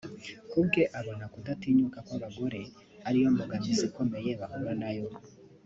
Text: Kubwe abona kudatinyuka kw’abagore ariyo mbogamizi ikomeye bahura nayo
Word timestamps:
Kubwe 0.49 0.81
abona 0.99 1.25
kudatinyuka 1.33 1.99
kw’abagore 2.05 2.59
ariyo 3.07 3.27
mbogamizi 3.33 3.83
ikomeye 3.89 4.31
bahura 4.39 4.73
nayo 4.81 5.07